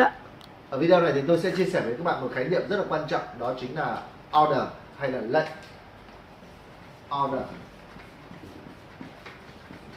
Dạ. 0.00 0.12
Ở 0.70 0.78
video 0.78 1.00
này 1.00 1.12
thì 1.14 1.22
tôi 1.28 1.38
sẽ 1.38 1.50
chia 1.56 1.64
sẻ 1.64 1.80
với 1.80 1.94
các 1.94 2.04
bạn 2.04 2.20
một 2.20 2.28
khái 2.34 2.44
niệm 2.44 2.62
rất 2.68 2.76
là 2.76 2.84
quan 2.88 3.02
trọng 3.08 3.20
đó 3.38 3.54
chính 3.60 3.76
là 3.78 4.02
order 4.40 4.62
hay 4.98 5.10
là 5.10 5.20
lệnh. 5.20 5.48
Order. 7.24 7.42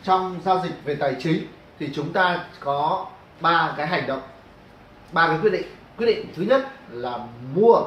Trong 0.04 0.40
giao 0.46 0.62
dịch 0.64 0.74
về 0.86 0.96
tài 0.96 1.16
chính 1.20 1.48
thì 1.80 1.90
chúng 1.94 2.14
ta 2.14 2.46
có 2.60 3.08
ba 3.42 3.74
cái 3.78 3.88
hành 3.88 4.08
động, 4.08 4.22
ba 5.12 5.28
cái 5.28 5.38
quyết 5.42 5.52
định. 5.52 5.66
Quyết 5.98 6.06
định 6.06 6.28
thứ 6.36 6.44
nhất 6.44 6.68
là 6.92 7.20
mua, 7.56 7.82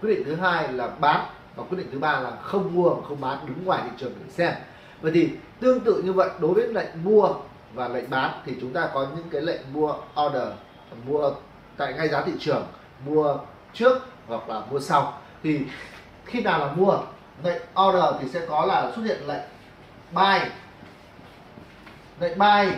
quyết 0.00 0.14
định 0.14 0.24
thứ 0.24 0.34
hai 0.34 0.72
là 0.72 0.86
bán 0.86 1.26
và 1.56 1.64
quyết 1.64 1.78
định 1.78 1.88
thứ 1.92 1.98
ba 1.98 2.20
là 2.20 2.30
không 2.42 2.74
mua 2.74 2.94
không 3.08 3.20
bán 3.20 3.46
đứng 3.46 3.64
ngoài 3.64 3.82
thị 3.84 3.90
trường 3.98 4.12
để 4.20 4.30
xem. 4.30 4.52
Vậy 5.00 5.12
thì 5.14 5.30
tương 5.60 5.80
tự 5.80 6.02
như 6.02 6.12
vậy 6.12 6.30
đối 6.40 6.54
với 6.54 6.68
lệnh 6.68 7.04
mua 7.04 7.28
và 7.74 7.88
lệnh 7.88 8.10
bán 8.10 8.42
thì 8.44 8.52
chúng 8.60 8.72
ta 8.72 8.88
có 8.94 9.06
những 9.16 9.28
cái 9.30 9.42
lệnh 9.42 9.60
mua 9.72 9.94
order 10.26 10.48
mua 11.06 11.30
tại 11.76 11.92
ngay 11.92 12.08
giá 12.08 12.22
thị 12.22 12.32
trường 12.38 12.66
mua 13.06 13.36
trước 13.72 13.98
hoặc 14.26 14.48
là 14.48 14.62
mua 14.70 14.80
sau. 14.80 15.18
Thì 15.42 15.60
khi 16.24 16.40
nào 16.40 16.58
là 16.58 16.72
mua 16.72 16.98
lệnh 17.44 17.62
order 17.86 18.04
thì 18.20 18.28
sẽ 18.28 18.40
có 18.48 18.66
là 18.66 18.92
xuất 18.96 19.02
hiện 19.02 19.26
lệnh 19.26 19.42
buy. 20.12 20.38
Lệnh 22.20 22.38
buy 22.38 22.72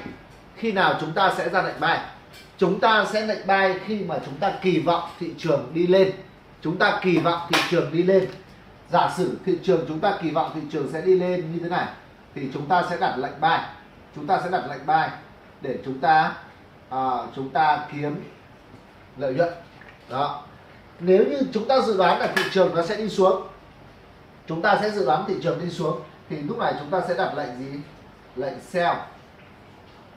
khi 0.57 0.73
nào 0.73 0.95
chúng 1.01 1.13
ta 1.13 1.35
sẽ 1.37 1.49
ra 1.49 1.63
lệnh 1.63 1.81
buy? 1.81 1.95
Chúng 2.59 2.81
ta 2.81 3.05
sẽ 3.05 3.27
lệnh 3.27 3.47
buy 3.47 3.79
khi 3.87 4.05
mà 4.05 4.19
chúng 4.27 4.37
ta 4.37 4.53
kỳ 4.63 4.81
vọng 4.81 5.11
thị 5.19 5.35
trường 5.39 5.71
đi 5.75 5.87
lên. 5.87 6.13
Chúng 6.61 6.77
ta 6.77 6.99
kỳ 7.03 7.19
vọng 7.19 7.41
thị 7.49 7.61
trường 7.71 7.93
đi 7.93 8.03
lên. 8.03 8.29
Giả 8.91 9.11
sử 9.17 9.39
thị 9.47 9.59
trường 9.63 9.85
chúng 9.89 10.01
ta 10.01 10.19
kỳ 10.23 10.31
vọng 10.31 10.51
thị 10.55 10.61
trường 10.73 10.93
sẽ 10.93 11.03
đi 11.03 11.15
lên 11.15 11.53
như 11.53 11.59
thế 11.63 11.69
này 11.69 11.87
thì 12.35 12.49
chúng 12.55 12.67
ta 12.67 12.85
sẽ 12.91 12.97
đặt 13.01 13.19
lệnh 13.19 13.41
buy. 13.41 13.57
Chúng 14.15 14.27
ta 14.27 14.41
sẽ 14.45 14.51
đặt 14.51 14.63
lệnh 14.71 14.87
buy 14.87 15.09
để 15.61 15.79
chúng 15.85 16.01
ta 16.01 16.35
uh, 16.95 17.29
chúng 17.37 17.51
ta 17.51 17.87
kiếm 17.93 18.23
lợi 19.19 19.35
nhuận. 19.35 19.49
Đó. 20.11 20.43
Nếu 21.01 21.25
như 21.25 21.39
chúng 21.53 21.69
ta 21.69 21.81
dự 21.81 21.97
đoán 21.97 22.21
là 22.21 22.33
thị 22.37 22.43
trường 22.53 22.75
nó 22.75 22.83
sẽ 22.83 22.97
đi 22.97 23.09
xuống, 23.09 23.43
chúng 24.47 24.63
ta 24.63 24.79
sẽ 24.81 24.91
dự 24.91 25.07
đoán 25.07 25.25
thị 25.29 25.35
trường 25.43 25.61
đi 25.61 25.71
xuống, 25.71 26.01
thì 26.29 26.37
lúc 26.37 26.59
này 26.59 26.75
chúng 26.81 26.91
ta 26.91 27.01
sẽ 27.09 27.15
đặt 27.15 27.35
lệnh 27.37 27.59
gì? 27.59 27.81
Lệnh 28.37 28.61
sell 28.61 28.99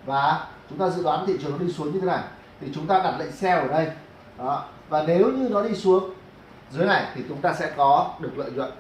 và 0.06 0.48
chúng 0.70 0.80
ta 0.80 0.90
dự 0.90 1.04
đoán 1.04 1.26
thị 1.28 1.34
trường 1.42 1.52
nó 1.52 1.58
đi 1.58 1.72
xuống 1.72 1.94
như 1.94 2.00
thế 2.00 2.08
này, 2.08 2.24
thì 2.62 2.68
chúng 2.76 2.88
ta 2.88 3.00
đặt 3.04 3.16
lệnh 3.20 3.32
sell 3.32 3.62
ở 3.62 3.68
đây. 3.68 3.88
Đó. 4.38 4.66
và 4.90 5.04
nếu 5.08 5.32
như 5.32 5.50
nó 5.50 5.62
đi 5.62 5.76
xuống, 5.76 6.14
dưới 6.72 6.86
này 6.86 7.06
thì 7.16 7.22
chúng 7.30 7.42
ta 7.42 7.54
sẽ 7.54 7.72
có 7.78 8.14
được 8.20 8.38
lợi 8.38 8.52
nhuận. 8.52 8.72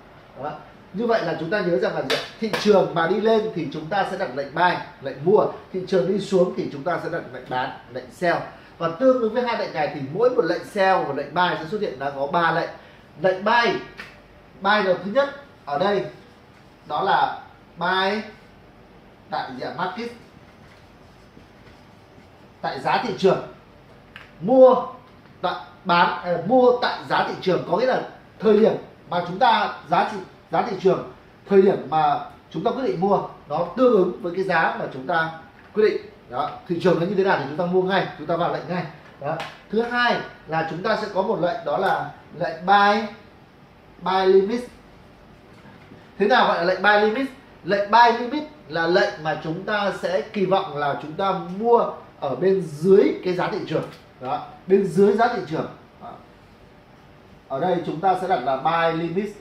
Đó 0.44 0.52
như 0.94 1.06
vậy 1.06 1.26
là 1.26 1.38
chúng 1.40 1.50
ta 1.50 1.60
nhớ 1.60 1.80
rằng 1.80 1.96
là 1.96 2.04
thị 2.40 2.52
trường 2.62 2.94
mà 2.94 3.08
đi 3.08 3.22
lên 3.22 3.52
thì 3.56 3.68
chúng 3.74 3.86
ta 3.86 4.08
sẽ 4.12 4.18
đặt 4.18 4.30
lệnh 4.36 4.56
buy 4.56 4.72
lệnh 5.02 5.26
mua. 5.26 5.46
Thị 5.74 5.82
trường 5.88 6.08
đi 6.08 6.20
xuống 6.20 6.54
thì 6.58 6.70
chúng 6.72 6.84
ta 6.84 7.00
sẽ 7.04 7.10
đặt 7.10 7.22
lệnh 7.34 7.50
bán 7.50 7.70
lệnh 7.94 8.12
sell. 8.12 8.38
Và 8.78 8.90
tương 9.00 9.22
ứng 9.22 9.34
với 9.34 9.44
hai 9.44 9.58
lệnh 9.58 9.74
này 9.74 9.92
thì 9.96 10.02
mỗi 10.14 10.30
một 10.30 10.46
lệnh 10.46 10.66
sell 10.66 11.04
và 11.08 11.14
lệnh 11.14 11.34
buy 11.34 11.48
sẽ 11.60 11.66
xuất 11.72 11.82
hiện 11.82 12.00
đã 12.00 12.10
có 12.10 12.28
ba 12.28 12.52
lệnh. 12.52 12.70
Lệnh 13.22 13.44
buy 13.44 13.72
buy 14.62 14.84
đầu 14.86 14.96
thứ 15.06 15.12
nhất 15.12 15.30
ở 15.66 15.80
đây 15.80 16.06
đó 16.88 17.04
là 17.04 17.40
buy 17.78 18.22
tại 19.30 19.50
diện 19.60 19.70
market. 19.78 20.12
Tại 22.62 22.80
giá 22.80 23.04
thị 23.08 23.14
trường. 23.18 23.48
Mua 24.42 24.76
tại 25.42 25.54
bán 25.86 26.24
à, 26.24 26.38
mua 26.48 26.80
tại 26.82 27.00
giá 27.10 27.28
thị 27.28 27.34
trường 27.42 27.64
có 27.72 27.78
nghĩa 27.78 27.86
là 27.86 28.02
thời 28.40 28.60
điểm 28.60 28.74
mà 29.10 29.24
chúng 29.28 29.40
ta 29.40 29.74
giá 29.90 30.10
trị 30.12 30.18
giá 30.52 30.62
thị 30.62 30.76
trường. 30.82 31.12
Thời 31.50 31.62
điểm 31.62 31.78
mà 31.90 32.20
chúng 32.52 32.64
ta 32.64 32.72
quyết 32.72 32.84
định 32.88 33.02
mua, 33.02 33.22
nó 33.50 33.66
tương 33.78 33.94
ứng 33.94 34.22
với 34.22 34.34
cái 34.36 34.44
giá 34.44 34.76
mà 34.80 34.86
chúng 34.94 35.08
ta 35.08 35.32
quyết 35.74 35.90
định. 35.90 36.02
Đó, 36.30 36.50
thị 36.68 36.80
trường 36.84 37.00
nó 37.00 37.06
như 37.06 37.16
thế 37.16 37.24
nào 37.24 37.38
thì 37.40 37.46
chúng 37.50 37.58
ta 37.58 37.66
mua 37.66 37.82
ngay, 37.82 38.08
chúng 38.18 38.28
ta 38.28 38.36
vào 38.36 38.54
lệnh 38.54 38.68
ngay. 38.70 38.84
Đó. 39.22 39.36
Thứ 39.70 39.82
hai 39.82 40.18
là 40.48 40.68
chúng 40.70 40.84
ta 40.84 40.98
sẽ 41.02 41.08
có 41.14 41.22
một 41.22 41.42
lệnh, 41.42 41.66
đó 41.66 41.78
là 41.78 42.12
lệnh 42.40 42.66
buy 42.66 43.02
buy 44.02 44.26
limit. 44.34 44.70
Thế 46.18 46.28
nào 46.28 46.48
gọi 46.48 46.58
là 46.58 46.64
lệnh 46.64 46.82
buy 46.82 47.00
limit? 47.02 47.32
Lệnh 47.64 47.92
buy 47.92 48.20
limit 48.20 48.44
là 48.68 48.88
lệnh 48.88 49.24
mà 49.24 49.42
chúng 49.44 49.64
ta 49.64 49.94
sẽ 50.02 50.22
kỳ 50.22 50.46
vọng 50.46 50.78
là 50.78 51.00
chúng 51.02 51.14
ta 51.14 51.34
mua 51.60 51.92
ở 52.20 52.36
bên 52.36 52.62
dưới 52.62 53.14
cái 53.24 53.34
giá 53.34 53.50
thị 53.52 53.60
trường. 53.68 53.84
Đó, 54.22 54.46
bên 54.68 54.86
dưới 54.86 55.14
giá 55.14 55.28
thị 55.28 55.42
trường. 55.50 55.68
Đó. 56.02 56.12
ở 57.48 57.60
đây 57.60 57.78
chúng 57.86 58.00
ta 58.00 58.16
sẽ 58.22 58.28
đặt 58.28 58.40
là 58.40 58.58
buy 58.58 59.02
limit 59.02 59.36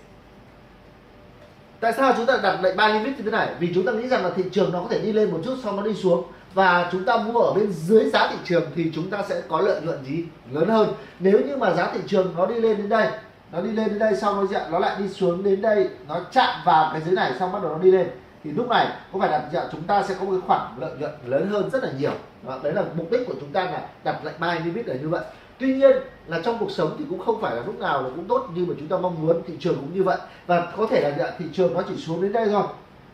tại 1.81 1.93
sao 1.97 2.15
chúng 2.17 2.27
ta 2.27 2.39
đặt 2.43 2.59
lệnh 2.63 2.77
buy 2.77 2.93
limit 2.93 3.17
như 3.17 3.23
thế 3.25 3.31
này? 3.31 3.49
Vì 3.59 3.73
chúng 3.75 3.87
ta 3.87 3.93
nghĩ 3.93 4.09
rằng 4.09 4.25
là 4.25 4.31
thị 4.37 4.45
trường 4.53 4.73
nó 4.73 4.81
có 4.81 4.87
thể 4.91 4.99
đi 4.99 5.13
lên 5.13 5.31
một 5.31 5.41
chút 5.45 5.55
sau 5.65 5.73
nó 5.73 5.83
đi 5.83 5.95
xuống. 5.95 6.25
Và 6.55 6.89
chúng 6.93 7.05
ta 7.05 7.17
mua 7.17 7.41
ở 7.41 7.53
bên 7.55 7.73
dưới 7.73 8.11
giá 8.11 8.29
thị 8.31 8.37
trường 8.45 8.65
thì 8.75 8.91
chúng 8.95 9.11
ta 9.11 9.23
sẽ 9.29 9.43
có 9.49 9.61
lợi 9.61 9.81
nhuận 9.81 10.05
gì 10.05 10.25
lớn 10.51 10.69
hơn. 10.69 10.93
Nếu 11.19 11.41
như 11.47 11.57
mà 11.57 11.75
giá 11.75 11.91
thị 11.95 12.01
trường 12.07 12.35
nó 12.37 12.47
đi 12.47 12.55
lên 12.55 12.77
đến 12.77 12.89
đây 12.89 13.09
nó 13.53 13.61
đi 13.61 13.73
lên 13.73 13.89
đến 13.89 13.99
đây 13.99 14.17
xong 14.17 14.49
nó 14.53 14.61
nó 14.71 14.79
lại 14.79 14.97
đi 14.99 15.09
xuống 15.09 15.43
đến 15.43 15.63
đây 15.63 15.89
nó 16.09 16.21
chạm 16.33 16.61
vào 16.65 16.91
cái 16.93 17.03
dưới 17.05 17.15
này 17.15 17.33
xong 17.39 17.53
bắt 17.53 17.63
đầu 17.63 17.73
nó 17.73 17.79
đi 17.79 17.91
lên 17.91 18.07
thì 18.45 18.51
lúc 18.51 18.69
này 18.69 18.87
có 19.13 19.19
phải 19.19 19.29
là 19.29 19.69
chúng 19.73 19.83
ta 19.83 20.03
sẽ 20.03 20.15
có 20.21 20.25
một 20.25 20.31
cái 20.33 20.41
khoản 20.47 20.61
lợi 20.81 20.91
nhuận 20.99 21.11
lớn 21.27 21.49
hơn 21.51 21.71
rất 21.71 21.85
là 21.85 21.91
nhiều. 21.99 22.13
Đó, 22.47 22.59
đấy 22.63 22.73
là 22.73 22.83
mục 22.95 23.11
đích 23.11 23.21
của 23.27 23.35
chúng 23.41 23.53
ta 23.53 23.65
là 23.65 23.83
đặt 24.05 24.25
lệnh 24.25 24.35
buy 24.41 24.65
limit 24.65 24.87
là 24.87 24.95
như 24.95 25.09
vậy 25.09 25.25
tuy 25.61 25.75
nhiên 25.75 25.97
là 26.27 26.41
trong 26.45 26.57
cuộc 26.59 26.71
sống 26.71 26.97
thì 26.99 27.05
cũng 27.11 27.19
không 27.19 27.41
phải 27.41 27.57
là 27.57 27.63
lúc 27.67 27.79
nào 27.79 28.03
là 28.03 28.09
cũng 28.17 28.25
tốt 28.25 28.49
như 28.55 28.65
mà 28.65 28.75
chúng 28.79 28.89
ta 28.89 28.97
mong 28.97 29.27
muốn 29.27 29.43
thị 29.47 29.55
trường 29.61 29.77
cũng 29.77 29.95
như 29.95 30.03
vậy. 30.03 30.19
Và 30.47 30.73
có 30.77 30.87
thể 30.87 31.15
là 31.19 31.35
thị 31.39 31.45
trường 31.53 31.75
nó 31.75 31.83
chỉ 31.89 31.97
xuống 31.97 32.23
đến 32.23 32.33
đây 32.33 32.49
thôi. 32.49 32.63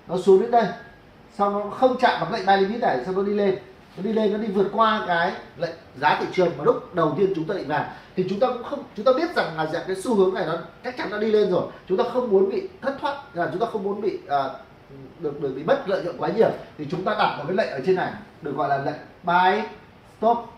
Nó 0.08 0.18
xuống 0.18 0.40
đến 0.40 0.50
đây. 0.50 0.66
Xong 1.38 1.52
nó 1.52 1.70
không 1.70 1.96
chạm 2.00 2.20
vào 2.20 2.32
lệnh 2.32 2.46
buy 2.46 2.56
limit 2.56 2.80
này 2.80 3.04
xong 3.06 3.14
nó 3.14 3.22
đi 3.22 3.34
lên. 3.34 3.58
Nó 3.96 4.02
đi 4.02 4.12
lên 4.12 4.32
nó 4.32 4.38
đi 4.38 4.46
vượt 4.46 4.66
qua 4.72 5.04
cái 5.06 5.32
lệnh 5.56 5.74
giá 6.00 6.16
thị 6.20 6.26
trường 6.32 6.48
mà 6.58 6.64
lúc 6.64 6.94
đầu 6.94 7.14
tiên 7.18 7.32
chúng 7.36 7.44
ta 7.44 7.54
định 7.54 7.68
vào 7.68 7.84
thì 8.16 8.26
chúng 8.30 8.40
ta 8.40 8.46
cũng 8.46 8.62
không 8.62 8.82
chúng 8.96 9.04
ta 9.04 9.12
biết 9.12 9.36
rằng 9.36 9.56
là 9.56 9.66
dạng 9.66 9.82
cái 9.86 9.96
xu 9.96 10.14
hướng 10.14 10.34
này 10.34 10.46
nó 10.46 10.58
chắc 10.84 10.96
chắn 10.96 11.10
nó 11.10 11.18
đi 11.18 11.30
lên 11.30 11.50
rồi. 11.50 11.62
Chúng 11.88 11.98
ta 11.98 12.04
không 12.12 12.30
muốn 12.30 12.50
bị 12.50 12.68
thất 12.82 12.96
thoát 13.00 13.36
là 13.36 13.48
chúng 13.52 13.60
ta 13.60 13.66
không 13.72 13.82
muốn 13.82 14.00
bị 14.00 14.18
à, 14.28 14.50
được 15.18 15.40
được 15.40 15.52
bị 15.56 15.64
mất 15.64 15.88
lợi 15.88 16.04
nhuận 16.04 16.18
quá 16.18 16.28
nhiều. 16.28 16.50
Thì 16.78 16.86
chúng 16.90 17.04
ta 17.04 17.14
đặt 17.18 17.36
một 17.38 17.44
cái 17.46 17.56
lệnh 17.56 17.70
ở 17.70 17.80
trên 17.86 17.94
này 17.94 18.12
được 18.42 18.56
gọi 18.56 18.68
là 18.68 18.78
lệnh 18.78 19.00
buy 19.22 19.68
stop 20.18 20.55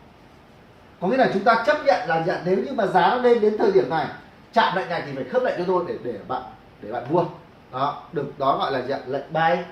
có 1.01 1.09
nghĩa 1.09 1.17
là 1.17 1.31
chúng 1.35 1.45
ta 1.45 1.65
chấp 1.67 1.77
nhận 1.85 2.09
là 2.09 2.23
nhận, 2.27 2.39
nếu 2.45 2.57
như 2.57 2.73
mà 2.73 2.87
giá 2.87 3.09
nó 3.11 3.17
lên 3.17 3.41
đến 3.41 3.59
thời 3.59 3.73
điểm 3.73 3.91
này, 3.91 4.07
chạm 4.53 4.77
lệnh 4.77 4.89
này 4.89 5.03
thì 5.07 5.13
phải 5.15 5.25
khớp 5.25 5.43
lệnh 5.43 5.59
cho 5.59 5.65
tôi 5.67 5.85
để 5.89 5.95
để 6.05 6.19
bạn 6.29 6.43
để 6.83 6.93
bạn 6.93 7.03
mua. 7.11 7.25
Đó, 7.73 8.03
được, 8.13 8.39
đó 8.39 8.59
gọi 8.59 8.73
là 8.73 8.81
nhận 8.81 9.01
lệnh 9.07 9.33
bay. 9.33 9.65